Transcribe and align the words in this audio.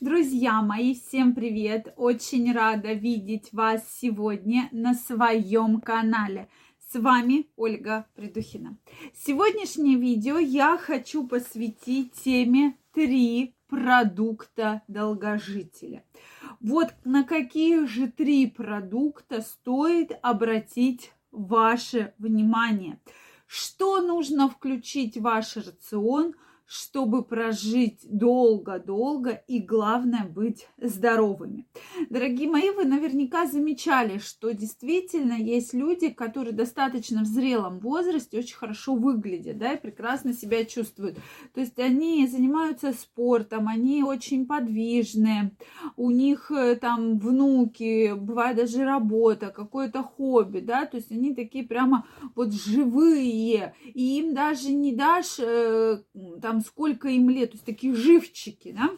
Друзья 0.00 0.62
мои, 0.62 0.94
всем 0.94 1.34
привет! 1.34 1.92
Очень 1.96 2.52
рада 2.52 2.94
видеть 2.94 3.52
вас 3.52 3.84
сегодня 4.00 4.68
на 4.72 4.94
своем 4.94 5.78
канале. 5.80 6.48
С 6.90 6.98
вами 6.98 7.48
Ольга 7.56 8.06
Придухина. 8.14 8.78
Сегодняшнее 9.14 9.96
видео 9.96 10.38
я 10.38 10.78
хочу 10.78 11.26
посвятить 11.26 12.12
теме 12.12 12.78
три 12.94 13.54
продукта 13.68 14.82
долгожителя. 14.88 16.02
Вот 16.60 16.94
на 17.04 17.22
какие 17.22 17.84
же 17.84 18.10
три 18.10 18.46
продукта 18.46 19.42
стоит 19.42 20.12
обратить 20.22 21.12
ваше 21.30 22.14
внимание. 22.18 22.98
Что 23.46 24.00
нужно 24.00 24.48
включить 24.48 25.18
в 25.18 25.22
ваш 25.22 25.56
рацион– 25.58 26.34
чтобы 26.66 27.24
прожить 27.24 28.00
долго-долго 28.04 29.42
и, 29.46 29.60
главное, 29.60 30.24
быть 30.24 30.66
здоровыми. 30.78 31.66
Дорогие 32.10 32.48
мои, 32.48 32.70
вы 32.70 32.84
наверняка 32.84 33.46
замечали, 33.46 34.18
что 34.18 34.52
действительно 34.52 35.34
есть 35.34 35.74
люди, 35.74 36.08
которые 36.08 36.54
достаточно 36.54 37.22
в 37.22 37.26
зрелом 37.26 37.80
возрасте 37.80 38.38
очень 38.38 38.56
хорошо 38.56 38.94
выглядят, 38.94 39.58
да, 39.58 39.74
и 39.74 39.80
прекрасно 39.80 40.32
себя 40.32 40.64
чувствуют. 40.64 41.18
То 41.52 41.60
есть 41.60 41.78
они 41.78 42.26
занимаются 42.26 42.92
спортом, 42.92 43.68
они 43.68 44.02
очень 44.02 44.46
подвижные, 44.46 45.52
у 45.96 46.10
них 46.10 46.50
э, 46.50 46.76
там 46.76 47.18
внуки, 47.18 48.14
бывает 48.14 48.56
даже 48.56 48.84
работа, 48.84 49.50
какое-то 49.50 50.02
хобби, 50.02 50.60
да, 50.60 50.86
то 50.86 50.96
есть 50.96 51.12
они 51.12 51.34
такие 51.34 51.64
прямо 51.64 52.06
вот 52.34 52.52
живые, 52.52 53.74
и 53.84 54.18
им 54.18 54.34
даже 54.34 54.72
не 54.72 54.94
дашь 54.94 55.38
э, 55.38 55.98
там 56.42 56.60
сколько 56.60 57.08
им 57.08 57.30
лет, 57.30 57.50
то 57.50 57.56
есть 57.56 57.66
такие 57.66 57.94
живчики, 57.94 58.72
да. 58.76 58.90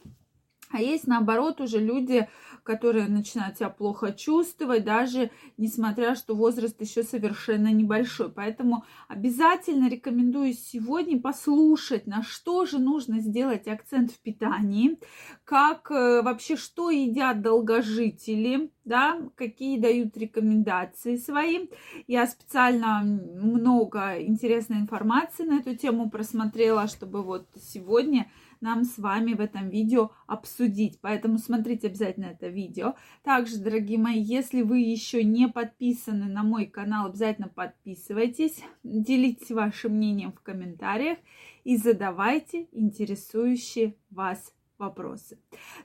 А 0.76 0.78
есть 0.78 1.06
наоборот 1.06 1.62
уже 1.62 1.78
люди, 1.78 2.28
которые 2.62 3.08
начинают 3.08 3.56
себя 3.56 3.70
плохо 3.70 4.12
чувствовать, 4.12 4.84
даже 4.84 5.30
несмотря, 5.56 6.14
что 6.14 6.34
возраст 6.34 6.78
еще 6.82 7.02
совершенно 7.02 7.72
небольшой. 7.72 8.30
Поэтому 8.30 8.84
обязательно 9.08 9.88
рекомендую 9.88 10.52
сегодня 10.52 11.18
послушать, 11.18 12.06
на 12.06 12.22
что 12.22 12.66
же 12.66 12.78
нужно 12.78 13.20
сделать 13.20 13.66
акцент 13.68 14.10
в 14.10 14.18
питании, 14.20 14.98
как 15.44 15.90
э, 15.90 16.20
вообще, 16.20 16.56
что 16.56 16.90
едят 16.90 17.40
долгожители, 17.40 18.70
да, 18.84 19.18
какие 19.34 19.80
дают 19.80 20.14
рекомендации 20.18 21.16
свои. 21.16 21.68
Я 22.06 22.26
специально 22.26 23.00
много 23.02 24.20
интересной 24.20 24.80
информации 24.80 25.44
на 25.44 25.60
эту 25.60 25.74
тему 25.74 26.10
просмотрела, 26.10 26.86
чтобы 26.86 27.22
вот 27.22 27.46
сегодня 27.58 28.30
нам 28.60 28.84
с 28.84 28.98
вами 28.98 29.34
в 29.34 29.40
этом 29.40 29.68
видео 29.68 30.10
обсудить. 30.26 30.98
Поэтому 31.00 31.38
смотрите 31.38 31.88
обязательно 31.88 32.26
это 32.26 32.48
видео. 32.48 32.94
Также, 33.22 33.58
дорогие 33.58 33.98
мои, 33.98 34.20
если 34.20 34.62
вы 34.62 34.80
еще 34.80 35.24
не 35.24 35.48
подписаны 35.48 36.26
на 36.26 36.42
мой 36.42 36.66
канал, 36.66 37.06
обязательно 37.06 37.48
подписывайтесь, 37.48 38.62
делитесь 38.82 39.50
вашим 39.50 39.92
мнением 39.92 40.32
в 40.32 40.40
комментариях 40.40 41.18
и 41.64 41.76
задавайте 41.76 42.68
интересующие 42.72 43.96
вас 44.10 44.52
вопросы. 44.78 45.38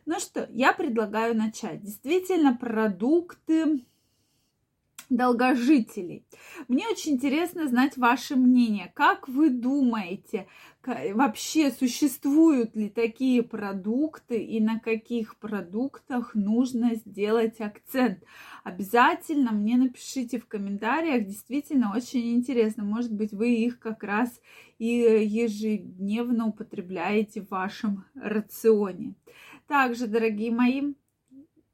Ну 0.06 0.20
что, 0.20 0.48
я 0.52 0.74
предлагаю 0.74 1.36
начать. 1.36 1.82
Действительно, 1.82 2.56
продукты 2.56 3.86
долгожителей. 5.12 6.26
Мне 6.68 6.88
очень 6.88 7.14
интересно 7.14 7.68
знать 7.68 7.98
ваше 7.98 8.36
мнение. 8.36 8.92
Как 8.96 9.28
вы 9.28 9.50
думаете, 9.50 10.48
вообще 10.86 11.70
существуют 11.70 12.76
ли 12.76 12.90
такие 12.90 13.44
продукты 13.44 14.38
и 14.38 14.60
на 14.60 14.80
каких 14.80 15.38
продуктах 15.38 16.34
нужно 16.34 16.96
сделать 16.96 17.60
акцент? 17.60 18.24
Обязательно 18.64 19.52
мне 19.52 19.78
напишите 19.78 20.40
в 20.40 20.48
комментариях. 20.48 21.28
Действительно 21.28 21.94
очень 21.96 22.34
интересно. 22.34 22.84
Может 22.84 23.14
быть, 23.14 23.34
вы 23.34 23.56
их 23.56 23.80
как 23.80 24.04
раз 24.04 24.40
и 24.80 24.88
ежедневно 24.88 26.48
употребляете 26.48 27.42
в 27.42 27.50
вашем 27.50 28.06
рационе. 28.16 29.16
Также, 29.68 30.08
дорогие 30.08 30.52
мои, 30.52 30.94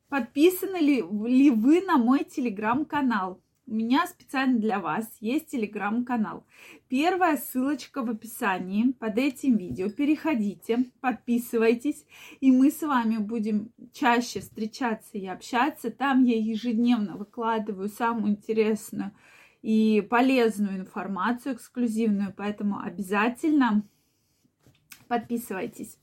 Подписаны 0.10 0.78
ли, 0.78 1.02
ли 1.02 1.50
вы 1.50 1.82
на 1.82 1.98
мой 1.98 2.24
телеграм-канал? 2.24 3.42
У 3.70 3.74
меня 3.74 4.08
специально 4.08 4.58
для 4.58 4.80
вас 4.80 5.06
есть 5.20 5.48
телеграм-канал. 5.48 6.46
Первая 6.88 7.36
ссылочка 7.36 8.02
в 8.02 8.10
описании 8.10 8.94
под 8.94 9.18
этим 9.18 9.58
видео. 9.58 9.90
Переходите, 9.90 10.86
подписывайтесь, 11.02 12.06
и 12.40 12.50
мы 12.50 12.72
с 12.72 12.82
вами 12.82 13.18
будем 13.18 13.74
чаще 13.92 14.40
встречаться 14.40 15.18
и 15.18 15.28
общаться. 15.28 15.92
Там 15.92 16.24
я 16.24 16.38
ежедневно 16.38 17.18
выкладываю 17.18 17.90
самую 17.90 18.32
интересную 18.32 19.12
и 19.62 20.00
полезную 20.10 20.78
информацию 20.78 21.56
эксклюзивную, 21.56 22.34
поэтому 22.38 22.80
обязательно 22.80 23.84
подписывайтесь. 25.10 25.98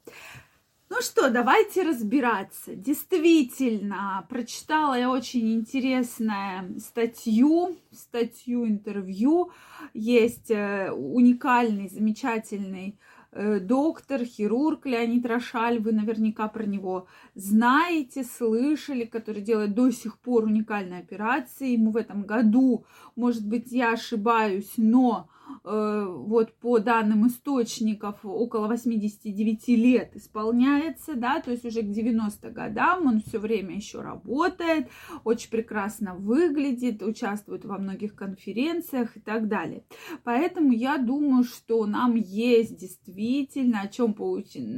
Ну 0.96 1.02
что, 1.02 1.28
давайте 1.28 1.82
разбираться. 1.82 2.76
Действительно, 2.76 4.24
прочитала 4.28 4.94
я 4.94 5.10
очень 5.10 5.52
интересную 5.52 6.78
статью, 6.78 7.76
статью 7.90 8.64
интервью. 8.64 9.50
Есть 9.92 10.52
э, 10.52 10.92
уникальный, 10.92 11.88
замечательный 11.88 12.96
э, 13.32 13.58
доктор, 13.58 14.24
хирург 14.24 14.86
Леонид 14.86 15.26
Рошаль, 15.26 15.80
вы 15.80 15.90
наверняка 15.90 16.46
про 16.46 16.62
него 16.62 17.08
знаете, 17.34 18.22
слышали, 18.22 19.04
который 19.04 19.42
делает 19.42 19.74
до 19.74 19.90
сих 19.90 20.16
пор 20.20 20.44
уникальные 20.44 21.00
операции. 21.00 21.72
Ему 21.72 21.90
в 21.90 21.96
этом 21.96 22.22
году, 22.22 22.84
может 23.16 23.44
быть, 23.44 23.72
я 23.72 23.94
ошибаюсь, 23.94 24.74
но 24.76 25.28
вот 25.64 26.52
по 26.60 26.78
данным 26.78 27.26
источников 27.26 28.16
около 28.22 28.68
89 28.68 29.68
лет 29.68 30.14
исполняется, 30.14 31.14
да, 31.14 31.40
то 31.40 31.50
есть 31.50 31.64
уже 31.64 31.80
к 31.80 31.90
90 31.90 32.50
годам 32.50 33.06
он 33.06 33.22
все 33.22 33.38
время 33.38 33.74
еще 33.76 34.02
работает, 34.02 34.88
очень 35.24 35.50
прекрасно 35.50 36.14
выглядит, 36.14 37.02
участвует 37.02 37.64
во 37.64 37.78
многих 37.78 38.14
конференциях 38.14 39.16
и 39.16 39.20
так 39.20 39.48
далее. 39.48 39.84
Поэтому 40.22 40.70
я 40.70 40.98
думаю, 40.98 41.44
что 41.44 41.86
нам 41.86 42.16
есть 42.16 42.76
действительно 42.76 43.80
о 43.80 43.88
чем 43.88 44.12
поучить 44.12 44.68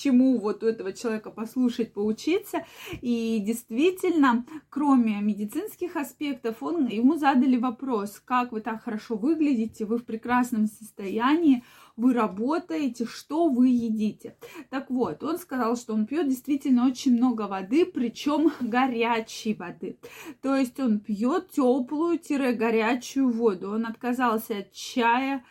чему 0.00 0.38
вот 0.38 0.62
у 0.62 0.66
этого 0.66 0.92
человека 0.92 1.30
послушать, 1.30 1.92
поучиться. 1.92 2.64
И 3.00 3.38
действительно, 3.40 4.44
кроме 4.68 5.20
медицинских 5.20 5.96
аспектов, 5.96 6.62
он, 6.62 6.86
ему 6.86 7.16
задали 7.16 7.56
вопрос, 7.56 8.20
как 8.24 8.52
вы 8.52 8.60
так 8.60 8.82
хорошо 8.82 9.16
выглядите, 9.16 9.84
вы 9.84 9.98
в 9.98 10.04
прекрасном 10.04 10.66
состоянии, 10.66 11.64
вы 11.96 12.14
работаете, 12.14 13.04
что 13.04 13.48
вы 13.48 13.68
едите. 13.68 14.36
Так 14.70 14.90
вот, 14.90 15.22
он 15.22 15.38
сказал, 15.38 15.76
что 15.76 15.92
он 15.92 16.06
пьет 16.06 16.28
действительно 16.28 16.86
очень 16.86 17.16
много 17.16 17.46
воды, 17.46 17.84
причем 17.84 18.52
горячей 18.60 19.54
воды. 19.54 19.98
То 20.40 20.56
есть 20.56 20.80
он 20.80 21.00
пьет 21.00 21.50
теплую-горячую 21.50 23.28
воду. 23.30 23.72
Он 23.72 23.86
отказался 23.86 24.58
от 24.58 24.72
чая, 24.72 25.44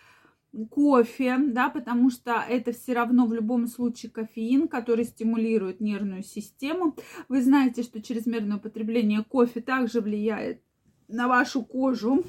кофе, 0.69 1.37
да, 1.37 1.69
потому 1.69 2.09
что 2.09 2.43
это 2.47 2.71
все 2.71 2.93
равно 2.93 3.25
в 3.25 3.33
любом 3.33 3.67
случае 3.67 4.11
кофеин, 4.11 4.67
который 4.67 5.05
стимулирует 5.05 5.79
нервную 5.79 6.23
систему. 6.23 6.95
Вы 7.27 7.41
знаете, 7.41 7.83
что 7.83 8.01
чрезмерное 8.01 8.57
употребление 8.57 9.23
кофе 9.23 9.61
также 9.61 10.01
влияет 10.01 10.61
на 11.07 11.27
вашу 11.27 11.63
кожу. 11.63 12.23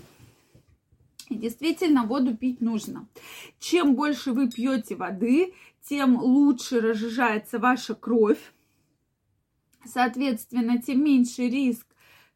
И 1.29 1.37
действительно, 1.37 2.05
воду 2.05 2.37
пить 2.37 2.61
нужно. 2.61 3.09
Чем 3.59 3.95
больше 3.95 4.33
вы 4.33 4.51
пьете 4.51 4.97
воды, 4.97 5.55
тем 5.89 6.17
лучше 6.17 6.81
разжижается 6.81 7.59
ваша 7.59 7.95
кровь. 7.95 8.53
Соответственно, 9.85 10.83
тем 10.83 11.03
меньше 11.03 11.43
риск 11.43 11.87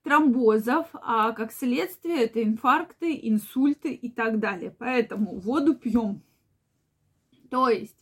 тромбозов, 0.04 0.86
а 0.92 1.32
как 1.32 1.50
следствие 1.50 2.24
это 2.24 2.42
инфаркты, 2.42 3.18
инсульты 3.22 3.92
и 3.92 4.10
так 4.10 4.38
далее. 4.38 4.72
Поэтому 4.78 5.40
воду 5.40 5.74
пьем. 5.74 6.22
То 7.50 7.68
есть 7.70 7.96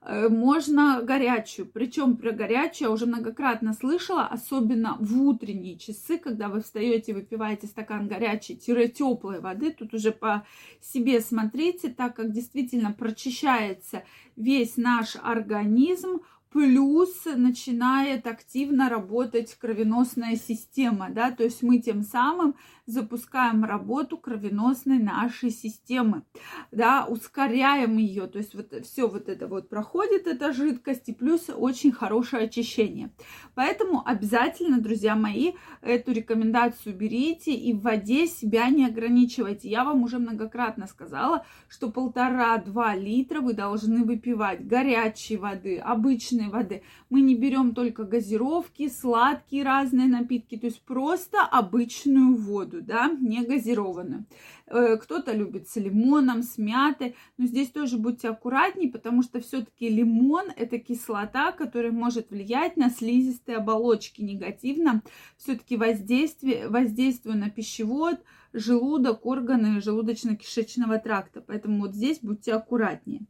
э, 0.00 0.28
можно 0.28 1.02
горячую. 1.02 1.66
Причем 1.66 2.16
про 2.16 2.30
горячую 2.30 2.88
я 2.88 2.94
уже 2.94 3.06
многократно 3.06 3.72
слышала, 3.72 4.26
особенно 4.26 4.96
в 5.00 5.20
утренние 5.22 5.76
часы, 5.76 6.18
когда 6.18 6.48
вы 6.48 6.62
встаете, 6.62 7.14
выпиваете 7.14 7.66
стакан 7.66 8.06
горячей-теплой 8.06 9.40
воды. 9.40 9.72
Тут 9.72 9.92
уже 9.92 10.12
по 10.12 10.46
себе 10.80 11.20
смотрите, 11.20 11.88
так 11.88 12.14
как 12.14 12.30
действительно 12.30 12.92
прочищается 12.92 14.04
весь 14.36 14.76
наш 14.76 15.16
организм, 15.20 16.20
плюс 16.54 17.24
начинает 17.24 18.28
активно 18.28 18.88
работать 18.88 19.56
кровеносная 19.56 20.36
система, 20.36 21.08
да, 21.10 21.32
то 21.32 21.42
есть 21.42 21.64
мы 21.64 21.78
тем 21.78 22.04
самым 22.04 22.54
запускаем 22.86 23.64
работу 23.64 24.16
кровеносной 24.16 25.00
нашей 25.00 25.50
системы, 25.50 26.22
да, 26.70 27.06
ускоряем 27.06 27.96
ее, 27.96 28.28
то 28.28 28.38
есть 28.38 28.54
вот 28.54 28.72
все 28.84 29.08
вот 29.08 29.28
это 29.28 29.48
вот 29.48 29.68
проходит, 29.68 30.28
эта 30.28 30.52
жидкость, 30.52 31.08
и 31.08 31.12
плюс 31.12 31.50
очень 31.50 31.90
хорошее 31.90 32.44
очищение. 32.44 33.10
Поэтому 33.56 34.06
обязательно, 34.06 34.80
друзья 34.80 35.16
мои, 35.16 35.54
эту 35.80 36.12
рекомендацию 36.12 36.94
берите 36.94 37.52
и 37.52 37.72
в 37.72 37.80
воде 37.80 38.28
себя 38.28 38.68
не 38.68 38.86
ограничивайте. 38.86 39.68
Я 39.68 39.82
вам 39.84 40.04
уже 40.04 40.20
многократно 40.20 40.86
сказала, 40.86 41.44
что 41.68 41.90
полтора-два 41.90 42.94
литра 42.94 43.40
вы 43.40 43.54
должны 43.54 44.04
выпивать 44.04 44.64
горячей 44.64 45.36
воды, 45.36 45.78
обычной 45.78 46.43
воды. 46.48 46.82
Мы 47.10 47.20
не 47.20 47.34
берем 47.34 47.74
только 47.74 48.04
газировки, 48.04 48.88
сладкие 48.88 49.64
разные 49.64 50.08
напитки, 50.08 50.56
то 50.56 50.66
есть 50.66 50.82
просто 50.82 51.40
обычную 51.42 52.36
воду, 52.36 52.82
да, 52.82 53.10
не 53.20 53.44
газированную. 53.44 54.26
Э, 54.66 54.96
кто-то 54.96 55.32
любит 55.32 55.68
с 55.68 55.76
лимоном, 55.76 56.42
с 56.42 56.56
мятой, 56.58 57.16
но 57.36 57.46
здесь 57.46 57.70
тоже 57.70 57.98
будьте 57.98 58.28
аккуратнее, 58.28 58.90
потому 58.90 59.22
что 59.22 59.40
все-таки 59.40 59.88
лимон 59.88 60.46
это 60.56 60.78
кислота, 60.78 61.52
которая 61.52 61.92
может 61.92 62.30
влиять 62.30 62.76
на 62.76 62.90
слизистые 62.90 63.58
оболочки 63.58 64.22
негативно, 64.22 65.02
все-таки 65.36 65.76
воздействие, 65.76 66.68
воздействуя 66.68 67.34
на 67.34 67.50
пищевод, 67.50 68.20
желудок, 68.54 69.26
органы 69.26 69.80
желудочно-кишечного 69.80 70.98
тракта. 71.02 71.42
Поэтому 71.42 71.80
вот 71.80 71.94
здесь 71.94 72.20
будьте 72.22 72.54
аккуратнее. 72.54 73.22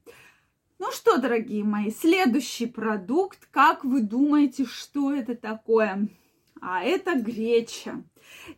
Ну 0.87 0.93
что, 0.93 1.17
дорогие 1.17 1.65
мои, 1.65 1.91
следующий 1.91 2.67
продукт. 2.67 3.49
Как 3.51 3.85
вы 3.87 4.03
думаете, 4.03 4.67
что 4.67 5.15
это 5.15 5.35
такое? 5.35 6.09
А 6.61 6.85
это 6.85 7.19
греча. 7.19 8.05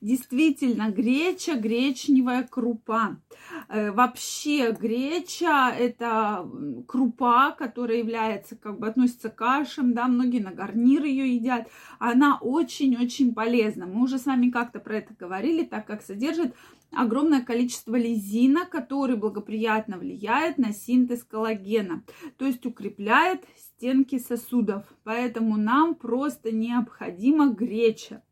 Действительно, 0.01 0.91
греча, 0.91 1.55
гречневая 1.55 2.47
крупа. 2.47 3.17
Э, 3.69 3.91
вообще 3.93 4.73
греча– 4.73 5.71
это 5.79 6.49
крупа, 6.87 7.53
которая 7.53 7.99
является, 7.99 8.57
как 8.57 8.79
бы 8.79 8.89
относится 8.89 9.31
к 9.31 9.37
кашам, 9.37 9.95
да, 9.95 10.09
многие 10.09 10.41
на 10.41 10.53
гарнир 10.53 11.05
ее 11.05 11.35
едят. 11.35 11.69
Она 11.99 12.39
очень-очень 12.41 13.35
полезна. 13.35 13.87
Мы 13.87 14.03
уже 14.03 14.19
с 14.19 14.27
вами 14.27 14.51
как-то 14.51 14.81
про 14.81 14.99
это 14.99 15.15
говорили, 15.19 15.65
так 15.65 15.87
как 15.87 16.03
содержит 16.03 16.55
огромное 16.93 17.43
количество 17.43 17.97
лизина, 17.97 18.67
который 18.67 19.17
благоприятно 19.17 19.99
влияет 19.99 20.59
на 20.59 20.73
синтез 20.73 21.25
коллагена, 21.25 22.05
то 22.39 22.47
есть 22.47 22.65
укрепляет 22.67 23.45
стенки 23.57 24.19
сосудов. 24.19 24.85
Поэтому 25.05 25.57
нам 25.57 25.95
просто 25.95 26.53
необходима 26.53 27.49
греча. 27.49 28.23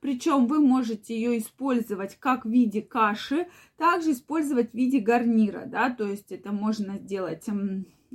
Причем 0.00 0.46
вы 0.46 0.60
можете 0.60 0.83
ее 1.10 1.38
использовать 1.38 2.16
как 2.18 2.44
в 2.44 2.50
виде 2.50 2.82
каши, 2.82 3.46
также 3.76 4.12
использовать 4.12 4.70
в 4.72 4.74
виде 4.74 5.00
гарнира, 5.00 5.64
да, 5.66 5.90
то 5.90 6.06
есть 6.06 6.30
это 6.32 6.52
можно 6.52 6.98
сделать 6.98 7.48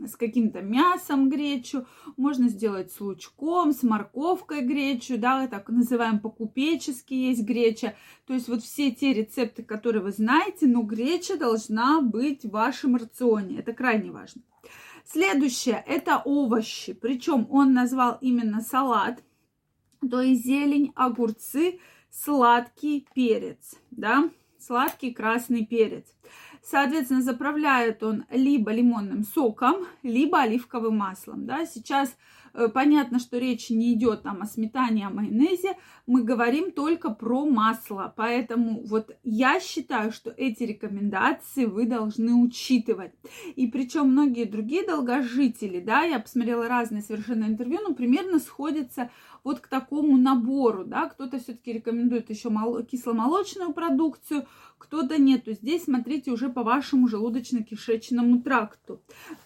с 0.07 0.16
каким-то 0.16 0.62
мясом 0.62 1.30
гречу, 1.30 1.86
можно 2.16 2.48
сделать 2.48 2.92
с 2.92 3.01
лучком, 3.01 3.74
с 3.74 3.83
морковкой 3.83 4.62
гречу, 4.62 5.18
да, 5.18 5.48
так 5.48 5.69
называем 5.69 6.19
по-купечески 6.19 7.13
есть 7.13 7.44
греча. 7.44 7.95
То 8.25 8.33
есть 8.33 8.48
вот 8.48 8.63
все 8.63 8.92
те 8.92 9.13
рецепты, 9.13 9.63
которые 9.63 10.01
вы 10.01 10.12
знаете, 10.12 10.68
но 10.68 10.83
греча 10.83 11.38
должна 11.38 12.01
быть 12.01 12.45
в 12.45 12.51
вашем 12.51 12.95
рационе. 12.95 13.60
Это 13.60 13.74
крайне 13.74 14.12
важно. 14.12 14.42
Следующее– 15.06 15.83
это 15.88 16.21
овощи. 16.24 16.94
Причем 16.94 17.48
он 17.50 17.74
назвал 17.74 18.18
именно 18.21 18.62
салат, 18.62 19.24
то 20.07 20.21
есть 20.21 20.45
зелень, 20.45 20.92
огурцы, 20.95 21.80
сладкий 22.12 23.08
перец, 23.14 23.76
да, 23.92 24.30
сладкий 24.60 25.12
красный 25.12 25.66
перец. 25.66 26.06
Соответственно, 26.64 27.22
заправляет 27.22 28.04
он 28.04 28.26
либо 28.30 28.72
лимонным 28.72 29.24
соком, 29.24 29.86
либо 30.04 30.42
оливковым 30.42 30.98
маслом. 30.98 31.46
Да. 31.46 31.66
Сейчас 31.66 32.16
Э, 32.54 32.68
понятно, 32.68 33.20
что 33.20 33.38
речь 33.38 33.70
не 33.70 33.94
идет 33.94 34.24
там 34.24 34.42
о 34.42 34.46
сметане, 34.46 35.08
о 35.08 35.10
майонезе, 35.10 35.78
мы 36.08 36.24
говорим 36.24 36.72
только 36.72 37.10
про 37.10 37.46
масло. 37.46 38.14
Поэтому 38.16 38.82
вот 38.86 39.16
я 39.24 39.60
считаю, 39.60 40.12
что 40.12 40.32
эти 40.32 40.64
рекомендации 40.64 41.66
вы 41.66 41.86
должны 41.86 42.34
учитывать. 42.34 43.14
И 43.56 43.68
причем 43.68 44.10
многие 44.12 44.46
другие 44.46 44.86
долгожители, 44.86 45.80
да, 45.80 46.04
я 46.04 46.20
посмотрела 46.20 46.68
разные 46.68 47.02
совершенно 47.02 47.46
интервью, 47.46 47.80
но 47.88 47.94
примерно 47.94 48.40
сходятся 48.40 49.10
вот 49.44 49.60
к 49.60 49.68
такому 49.68 50.18
набору, 50.18 50.84
да, 50.84 51.08
кто-то 51.08 51.40
все-таки 51.40 51.74
рекомендует 51.74 52.30
еще 52.30 52.50
мол- 52.50 52.84
кисломолочную 52.84 53.74
продукцию, 53.74 54.46
кто-то 54.78 55.22
нет. 55.22 55.46
То 55.46 55.54
здесь 55.54 55.84
смотрите 55.84 56.32
по 56.50 56.63
вашему 56.63 57.07
желудочно-кишечному 57.07 58.42
тракту. 58.42 59.01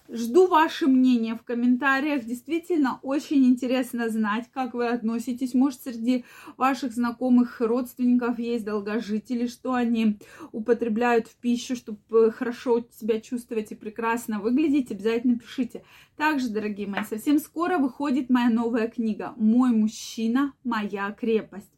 Жду 0.08 0.46
ваше 0.46 0.86
мнение 0.86 1.34
в 1.34 1.42
комментариях. 1.42 2.24
Действительно, 2.24 2.98
очень 3.02 3.44
интересно 3.46 4.08
знать, 4.10 4.50
как 4.52 4.74
вы 4.74 4.88
относитесь. 4.88 5.54
Может, 5.54 5.82
среди 5.82 6.24
ваших 6.56 6.92
знакомых 6.92 7.60
родственников 7.60 8.38
есть 8.38 8.64
долгожители, 8.64 9.46
что 9.46 9.74
они 9.74 10.18
употребляют 10.52 11.28
в 11.28 11.36
пищу, 11.36 11.74
чтобы 11.74 12.32
хорошо 12.32 12.84
себя 12.90 13.20
чувствовать 13.20 13.72
и 13.72 13.74
прекрасно 13.74 14.40
выглядеть. 14.40 14.90
Обязательно 14.90 15.38
пишите. 15.38 15.84
Также, 16.16 16.48
дорогие 16.50 16.86
мои, 16.86 17.04
совсем 17.04 17.38
скоро 17.38 17.78
выходит 17.78 18.30
моя 18.30 18.50
новая 18.50 18.88
книга 18.88 19.32
«Мой 19.36 19.70
мужчина, 19.70 20.52
моя 20.64 21.10
крепость». 21.12 21.70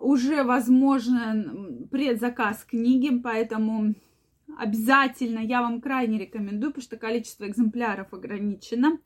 Уже 0.00 0.44
возможен 0.44 1.88
предзаказ 1.90 2.64
книги, 2.64 3.10
поэтому 3.18 3.94
обязательно 4.56 5.40
я 5.40 5.62
вам 5.62 5.80
крайне 5.80 6.18
рекомендую, 6.18 6.72
потому 6.72 6.82
что 6.82 6.96
количество 6.96 7.48
экземпляров 7.48 8.12
ограничено. 8.12 8.98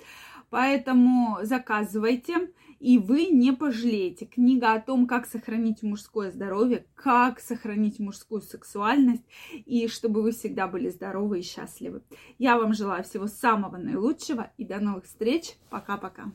Поэтому 0.51 1.39
заказывайте, 1.43 2.51
и 2.79 2.99
вы 2.99 3.27
не 3.27 3.53
пожалеете. 3.53 4.27
Книга 4.27 4.75
о 4.75 4.81
том, 4.81 5.07
как 5.07 5.27
сохранить 5.27 5.83
мужское 5.83 6.31
здоровье, 6.31 6.85
как 6.95 7.41
сохранить 7.41 7.99
мужскую 7.99 8.43
сексуальность, 8.43 9.25
и 9.53 9.89
чтобы 9.89 10.21
вы 10.21 10.33
всегда 10.33 10.69
были 10.69 10.91
здоровы 10.91 11.39
и 11.39 11.43
счастливы. 11.43 12.03
Я 12.39 12.59
вам 12.59 12.75
желаю 12.75 13.03
всего 13.03 13.29
самого 13.29 13.79
наилучшего, 13.79 14.53
и 14.59 14.65
до 14.65 14.79
новых 14.79 15.05
встреч. 15.05 15.57
Пока-пока. 15.71 16.33